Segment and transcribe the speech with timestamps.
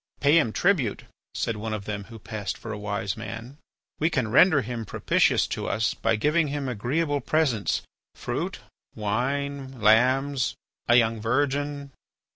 [0.19, 1.03] "Pay him tribute,"
[1.35, 3.59] said one of them who passed for a wise man.
[3.99, 7.83] "We can render him propitious to us by giving him agreeable presents,
[8.15, 8.57] fruits,
[8.95, 10.55] wine, lambs,
[10.87, 11.91] a young virgin."